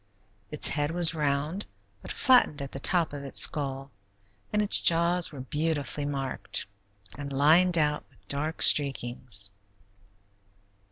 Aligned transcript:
Its 0.49 0.69
head 0.69 0.89
was 0.89 1.13
round, 1.13 1.67
but 2.01 2.11
flattened 2.11 2.59
at 2.59 2.71
the 2.71 2.79
top 2.79 3.13
of 3.13 3.23
its 3.23 3.39
skull, 3.39 3.91
and 4.51 4.59
its 4.63 4.81
jaws 4.81 5.31
were 5.31 5.41
beautifully 5.41 6.05
marked 6.05 6.65
and 7.19 7.31
lined 7.31 7.77
out 7.77 8.03
with 8.09 8.27
dark 8.27 8.63
streakings. 8.63 9.51